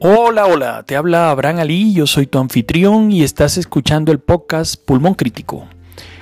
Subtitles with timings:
[0.00, 4.80] Hola, hola, te habla Abraham Ali, yo soy tu anfitrión y estás escuchando el podcast
[4.80, 5.66] Pulmón Crítico.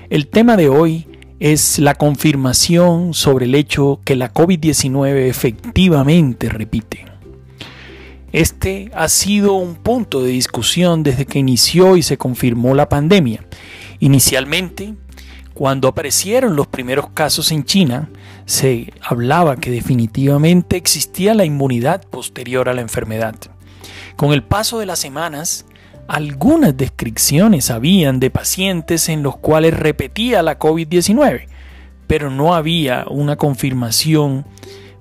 [0.08, 1.06] El tema de hoy
[1.40, 7.04] es la confirmación sobre el hecho que la COVID-19 efectivamente repite.
[8.32, 13.44] Este ha sido un punto de discusión desde que inició y se confirmó la pandemia.
[14.00, 14.94] Inicialmente,
[15.52, 18.08] cuando aparecieron los primeros casos en China,
[18.46, 23.34] se hablaba que definitivamente existía la inmunidad posterior a la enfermedad.
[24.16, 25.66] Con el paso de las semanas,
[26.08, 31.46] algunas descripciones habían de pacientes en los cuales repetía la COVID-19,
[32.06, 34.46] pero no había una confirmación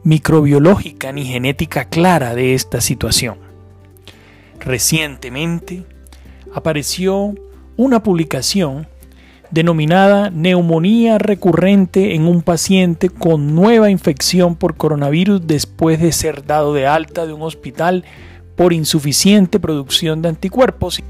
[0.03, 3.37] microbiológica ni genética clara de esta situación.
[4.59, 5.85] Recientemente
[6.53, 7.35] apareció
[7.77, 8.87] una publicación
[9.49, 16.73] denominada neumonía recurrente en un paciente con nueva infección por coronavirus después de ser dado
[16.73, 18.03] de alta de un hospital
[18.55, 21.01] por insuficiente producción de anticuerpos.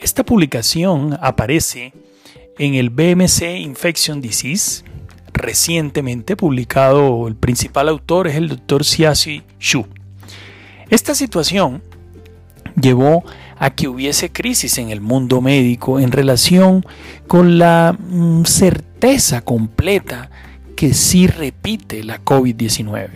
[0.00, 1.92] Esta publicación aparece
[2.58, 4.84] en el BMC Infection Disease,
[5.32, 8.84] recientemente publicado, el principal autor es el Dr.
[8.84, 9.86] Xiaxi Xu.
[10.90, 11.82] Esta situación
[12.80, 13.24] llevó
[13.58, 16.84] a que hubiese crisis en el mundo médico en relación
[17.26, 20.30] con la mm, certeza completa
[20.76, 23.08] que sí repite la COVID-19.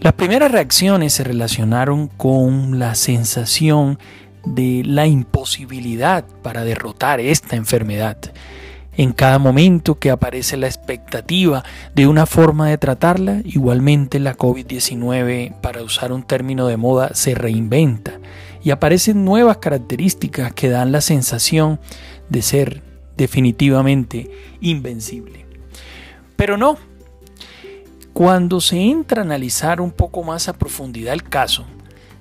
[0.00, 3.98] Las primeras reacciones se relacionaron con la sensación
[4.46, 8.16] de la imposibilidad para derrotar esta enfermedad.
[8.96, 15.60] En cada momento que aparece la expectativa de una forma de tratarla, igualmente la COVID-19,
[15.60, 18.20] para usar un término de moda, se reinventa
[18.62, 21.80] y aparecen nuevas características que dan la sensación
[22.28, 22.82] de ser
[23.16, 24.30] definitivamente
[24.60, 25.46] invencible.
[26.36, 26.78] Pero no,
[28.12, 31.64] cuando se entra a analizar un poco más a profundidad el caso,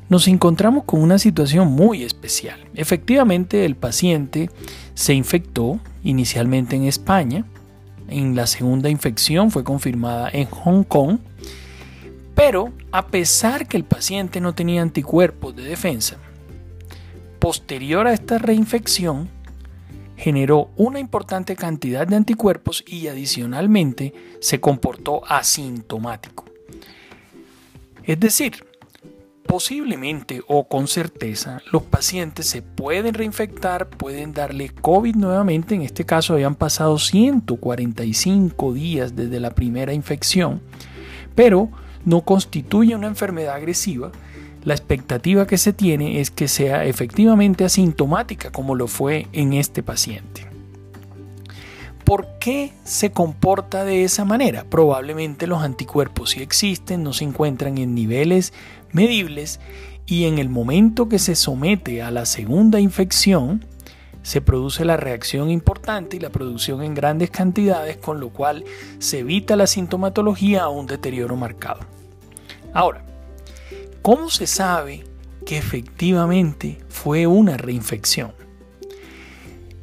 [0.10, 2.60] nos encontramos con una situación muy especial.
[2.74, 4.50] Efectivamente, el paciente
[4.94, 7.46] se infectó inicialmente en España,
[8.08, 11.20] en la segunda infección fue confirmada en Hong Kong,
[12.34, 16.18] pero a pesar que el paciente no tenía anticuerpos de defensa,
[17.40, 19.30] posterior a esta reinfección,
[20.16, 26.46] generó una importante cantidad de anticuerpos y adicionalmente se comportó asintomático.
[28.04, 28.66] Es decir,
[29.48, 36.06] posiblemente o con certeza los pacientes se pueden reinfectar, pueden darle COVID nuevamente, en este
[36.06, 40.62] caso habían pasado 145 días desde la primera infección,
[41.34, 41.70] pero
[42.04, 44.12] no constituye una enfermedad agresiva
[44.64, 49.84] la expectativa que se tiene es que sea efectivamente asintomática como lo fue en este
[49.84, 50.48] paciente.
[52.04, 54.66] ¿Por qué se comporta de esa manera?
[54.68, 58.52] Probablemente los anticuerpos sí existen, no se encuentran en niveles
[58.92, 59.60] medibles
[60.06, 63.64] y en el momento que se somete a la segunda infección,
[64.24, 68.66] se produce la reacción importante y la producción en grandes cantidades, con lo cual
[68.98, 71.82] se evita la sintomatología a un deterioro marcado.
[72.74, 73.04] Ahora,
[74.10, 75.04] ¿Cómo se sabe
[75.46, 78.34] que efectivamente fue una reinfección?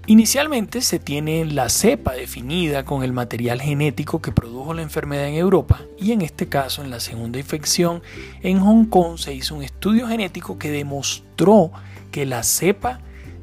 [0.08, 5.36] Inicialmente se tiene la cepa definida con el material genético que produjo la enfermedad en
[5.36, 8.02] Europa y en este caso en la segunda infección
[8.42, 11.70] en Hong Kong se hizo un estudio genético que demostró
[12.10, 12.98] que la cepa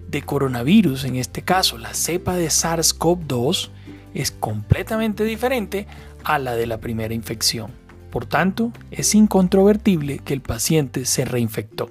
[0.10, 3.70] de coronavirus, en este caso la cepa de SARS-CoV-2,
[4.14, 5.88] es completamente diferente
[6.26, 7.83] a la de la primera infección.
[8.14, 11.90] Por tanto, es incontrovertible que el paciente se reinfectó.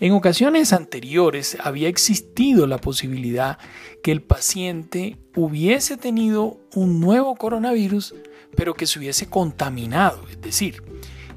[0.00, 3.56] En ocasiones anteriores había existido la posibilidad
[4.02, 8.16] que el paciente hubiese tenido un nuevo coronavirus,
[8.56, 10.82] pero que se hubiese contaminado, es decir,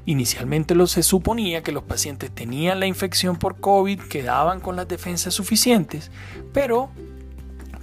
[0.04, 5.32] Inicialmente se suponía que los pacientes tenían la infección por COVID, quedaban con las defensas
[5.32, 6.10] suficientes,
[6.52, 6.90] pero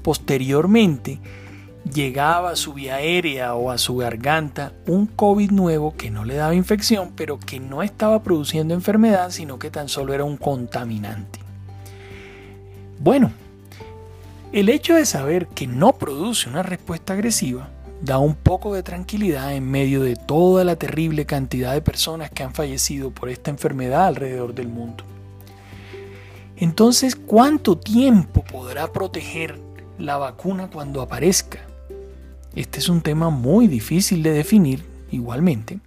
[0.04, 1.22] posteriormente
[1.84, 6.36] llegaba a su vía aérea o a su garganta un COVID nuevo que no le
[6.36, 11.40] daba infección, pero que no estaba produciendo enfermedad, sino que tan solo era un contaminante.
[13.00, 13.32] Bueno,
[14.52, 17.70] el hecho de saber que no produce una respuesta agresiva
[18.02, 22.44] da un poco de tranquilidad en medio de toda la terrible cantidad de personas que
[22.44, 25.04] han fallecido por esta enfermedad alrededor del mundo.
[26.56, 29.60] Entonces, ¿cuánto tiempo podrá proteger
[29.98, 31.69] la vacuna cuando aparezca?
[32.56, 35.80] Este es un tema muy difícil de definir igualmente,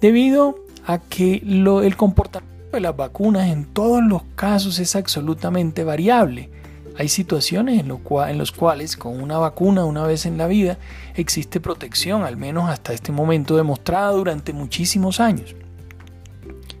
[0.00, 0.56] debido
[0.86, 6.50] a que el comportamiento de las vacunas en todos los casos es absolutamente variable.
[6.98, 10.78] Hay situaciones en, en las cuales con una vacuna una vez en la vida
[11.14, 15.54] existe protección, al menos hasta este momento demostrada durante muchísimos años.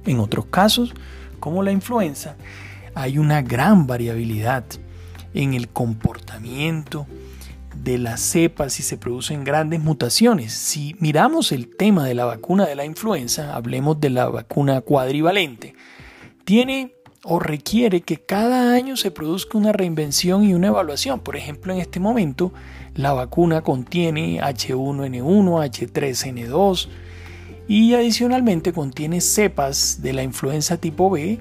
[0.06, 0.94] En otros casos,
[1.40, 2.36] como la influenza,
[2.94, 4.64] hay una gran variabilidad
[5.34, 7.06] en el comportamiento
[7.86, 10.52] de las cepas y se producen grandes mutaciones.
[10.52, 15.76] Si miramos el tema de la vacuna de la influenza, hablemos de la vacuna cuadrivalente,
[16.44, 21.20] tiene o requiere que cada año se produzca una reinvención y una evaluación.
[21.20, 22.52] Por ejemplo, en este momento
[22.96, 26.88] la vacuna contiene H1N1, H3N2
[27.68, 31.38] y adicionalmente contiene cepas de la influenza tipo B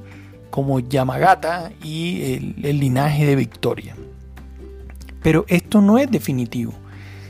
[0.52, 3.96] como Yamagata y el, el linaje de Victoria.
[5.26, 6.72] Pero esto no es definitivo.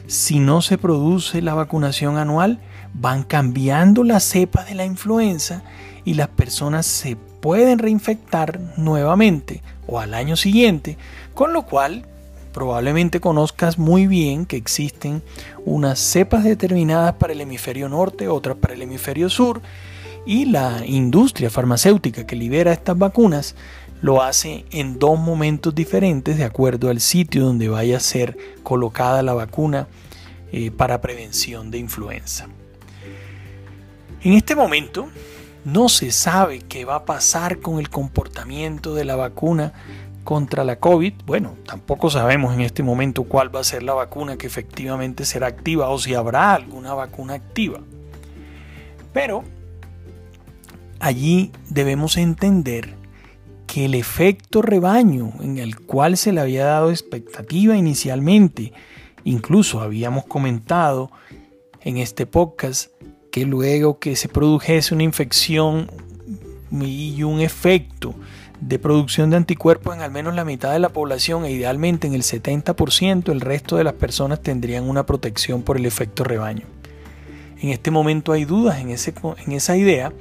[0.06, 2.60] Si no se produce la vacunación anual,
[2.94, 5.64] van cambiando las cepas de la influenza
[6.04, 10.98] y las personas se pueden reinfectar nuevamente o al año siguiente,
[11.34, 12.06] con lo cual
[12.52, 15.24] probablemente conozcas muy bien que existen
[15.64, 19.62] unas cepas determinadas para el hemisferio norte, otras para el hemisferio sur,
[20.26, 23.56] y la industria farmacéutica que libera estas vacunas
[24.06, 29.24] lo hace en dos momentos diferentes de acuerdo al sitio donde vaya a ser colocada
[29.24, 29.88] la vacuna
[30.52, 32.48] eh, para prevención de influenza.
[34.22, 35.08] En este momento,
[35.64, 39.74] no se sabe qué va a pasar con el comportamiento de la vacuna
[40.24, 41.14] contra la COVID.
[41.26, 45.48] Bueno, tampoco sabemos en este momento cuál va a ser la vacuna que efectivamente será
[45.48, 47.80] activa o si habrá alguna vacuna activa.
[49.14, 49.44] Pero
[51.00, 53.04] allí debemos entender
[53.76, 58.72] que el efecto rebaño en el cual se le había dado expectativa inicialmente,
[59.26, 61.12] incluso habíamos comentado
[61.82, 62.92] en este podcast
[63.34, 65.92] que luego que se produjese una infección
[66.72, 68.16] y un efecto
[68.62, 72.14] de producción de anticuerpos en al menos la mitad de la población e idealmente en
[72.14, 76.64] el 70%, el resto de las personas tendrían una protección por el efecto rebaño.
[77.60, 79.14] En este momento hay dudas en, ese,
[79.46, 80.14] en esa idea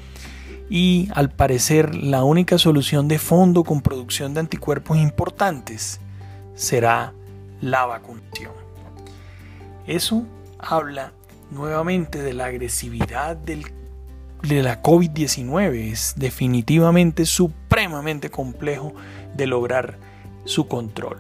[0.75, 6.01] y al parecer la única solución de fondo con producción de anticuerpos importantes
[6.57, 7.13] será
[7.61, 8.51] la vacunación.
[9.87, 10.25] Eso
[10.59, 11.13] habla
[11.53, 13.67] nuevamente de la agresividad del,
[14.43, 15.93] de la COVID-19.
[15.93, 18.95] Es definitivamente supremamente complejo
[19.37, 19.97] de lograr
[20.45, 21.19] su control.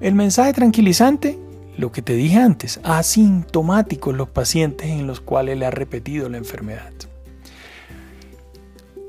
[0.00, 1.38] El mensaje tranquilizante,
[1.76, 6.38] lo que te dije antes, asintomáticos los pacientes en los cuales le ha repetido la
[6.38, 6.90] enfermedad.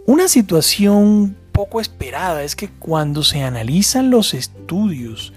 [0.10, 5.34] Una situación poco esperada es que cuando se analizan los estudios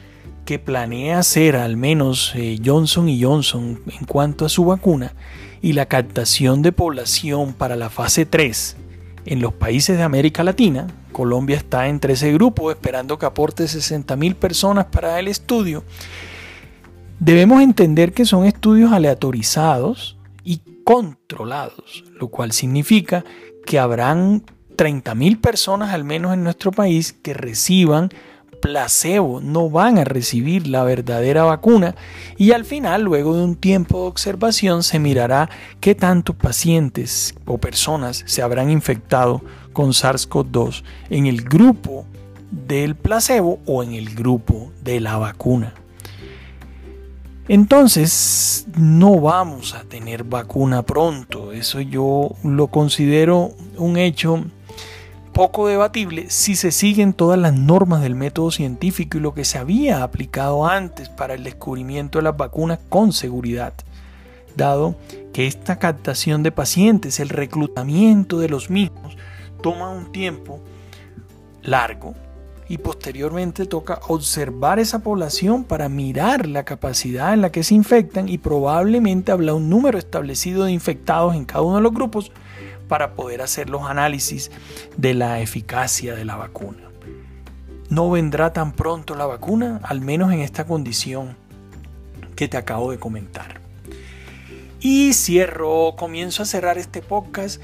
[0.46, 5.12] que planea hacer al menos eh, Johnson y Johnson en cuanto a su vacuna
[5.60, 8.76] y la captación de población para la fase 3
[9.26, 14.16] en los países de América Latina, Colombia está entre ese grupo esperando que aporte 60
[14.16, 15.84] mil personas para el estudio,
[17.20, 23.22] debemos entender que son estudios aleatorizados y controlados, lo cual significa
[23.66, 24.44] que habrán
[24.76, 28.10] 30 mil personas al menos en nuestro país que reciban
[28.62, 31.96] placebo, no van a recibir la verdadera vacuna
[32.38, 37.58] y al final, luego de un tiempo de observación, se mirará qué tantos pacientes o
[37.58, 39.42] personas se habrán infectado
[39.72, 42.06] con SARS-CoV-2 en el grupo
[42.52, 45.74] del placebo o en el grupo de la vacuna.
[47.48, 51.52] Entonces, no vamos a tener vacuna pronto.
[51.52, 54.44] Eso yo lo considero un hecho
[55.32, 59.58] poco debatible si se siguen todas las normas del método científico y lo que se
[59.58, 63.72] había aplicado antes para el descubrimiento de las vacunas con seguridad,
[64.56, 64.96] dado
[65.32, 69.16] que esta captación de pacientes, el reclutamiento de los mismos,
[69.62, 70.60] toma un tiempo
[71.62, 72.14] largo
[72.68, 78.28] y posteriormente toca observar esa población para mirar la capacidad en la que se infectan
[78.28, 82.32] y probablemente habla un número establecido de infectados en cada uno de los grupos
[82.88, 84.50] para poder hacer los análisis
[84.96, 86.90] de la eficacia de la vacuna.
[87.88, 91.36] No vendrá tan pronto la vacuna, al menos en esta condición
[92.36, 93.60] que te acabo de comentar.
[94.80, 97.60] Y cierro, comienzo a cerrar este podcast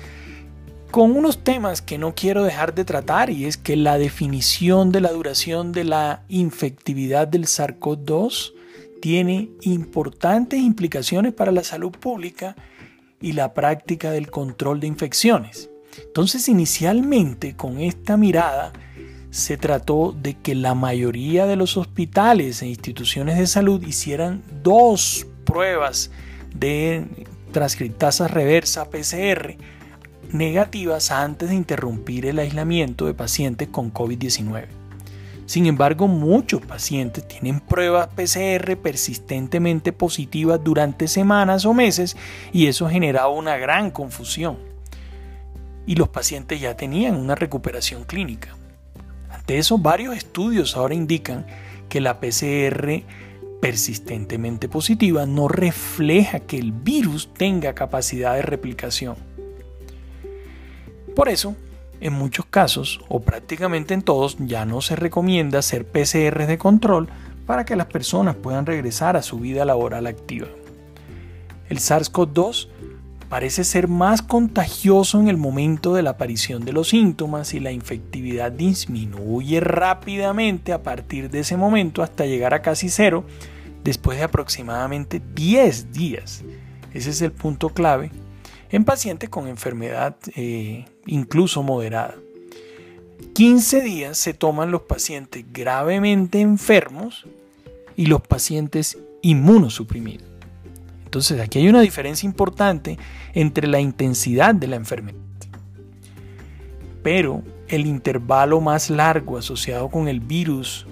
[0.90, 5.00] con unos temas que no quiero dejar de tratar y es que la definición de
[5.00, 8.52] la duración de la infectividad del SARS-CoV-2
[9.00, 12.56] tiene importantes implicaciones para la salud pública
[13.20, 15.70] y la práctica del control de infecciones.
[16.04, 18.72] Entonces, inicialmente con esta mirada
[19.30, 25.26] se trató de que la mayoría de los hospitales e instituciones de salud hicieran dos
[25.44, 26.10] pruebas
[26.54, 27.06] de
[27.52, 29.56] transcriptasa reversa PCR
[30.32, 34.66] negativas antes de interrumpir el aislamiento de pacientes con COVID-19.
[35.48, 42.18] Sin embargo, muchos pacientes tienen pruebas PCR persistentemente positivas durante semanas o meses
[42.52, 44.58] y eso generaba una gran confusión.
[45.86, 48.54] Y los pacientes ya tenían una recuperación clínica.
[49.30, 51.46] Ante eso, varios estudios ahora indican
[51.88, 53.04] que la PCR
[53.62, 59.27] persistentemente positiva no refleja que el virus tenga capacidad de replicación.
[61.18, 61.56] Por eso,
[62.00, 67.08] en muchos casos, o prácticamente en todos, ya no se recomienda hacer PCR de control
[67.44, 70.46] para que las personas puedan regresar a su vida laboral activa.
[71.68, 72.68] El SARS-CoV-2
[73.28, 77.72] parece ser más contagioso en el momento de la aparición de los síntomas y la
[77.72, 83.24] infectividad disminuye rápidamente a partir de ese momento hasta llegar a casi cero
[83.82, 86.44] después de aproximadamente 10 días.
[86.94, 88.12] Ese es el punto clave
[88.70, 92.14] en pacientes con enfermedad eh, incluso moderada.
[93.34, 97.26] 15 días se toman los pacientes gravemente enfermos
[97.96, 100.28] y los pacientes inmunosuprimidos.
[101.04, 102.98] Entonces aquí hay una diferencia importante
[103.34, 105.18] entre la intensidad de la enfermedad.
[107.02, 110.86] Pero el intervalo más largo asociado con el virus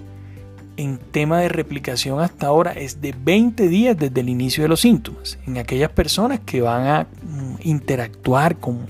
[0.77, 4.81] en tema de replicación hasta ahora es de 20 días desde el inicio de los
[4.81, 5.37] síntomas.
[5.45, 8.87] En aquellas personas que van a mm, interactuar con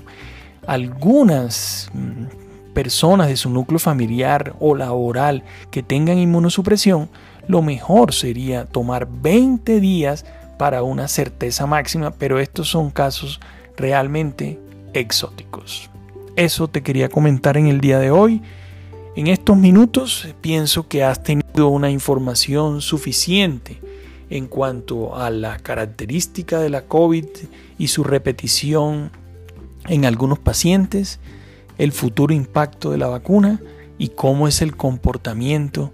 [0.68, 7.08] algunas mm, personas de su núcleo familiar o laboral que tengan inmunosupresión,
[7.48, 10.26] lo mejor sería tomar 20 días
[10.58, 13.40] para una certeza máxima, pero estos son casos
[13.78, 14.60] realmente
[14.92, 15.88] exóticos.
[16.36, 18.42] Eso te quería comentar en el día de hoy.
[19.16, 23.80] En estos minutos pienso que has tenido una información suficiente
[24.28, 27.24] en cuanto a la característica de la COVID
[27.78, 29.10] y su repetición
[29.88, 31.18] en algunos pacientes,
[31.78, 33.60] el futuro impacto de la vacuna
[33.98, 35.92] y cómo es el comportamiento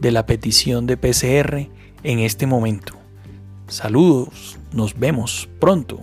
[0.00, 1.68] de la petición de PCR
[2.02, 2.94] en este momento.
[3.68, 6.00] Saludos, nos vemos pronto.